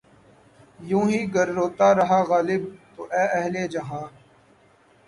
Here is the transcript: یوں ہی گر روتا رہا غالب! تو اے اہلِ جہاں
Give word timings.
یوں 0.89 1.05
ہی 1.11 1.19
گر 1.33 1.47
روتا 1.57 1.89
رہا 1.99 2.19
غالب! 2.29 2.61
تو 2.95 3.01
اے 3.15 3.23
اہلِ 3.37 3.55
جہاں 3.73 4.05